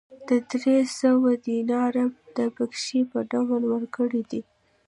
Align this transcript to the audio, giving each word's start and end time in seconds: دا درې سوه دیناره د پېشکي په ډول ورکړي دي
دا 0.27 0.37
درې 0.51 0.77
سوه 0.99 1.29
دیناره 1.47 2.05
د 2.35 2.37
پېشکي 2.55 3.01
په 3.11 3.19
ډول 3.31 3.61
ورکړي 3.73 4.21
دي 4.31 4.41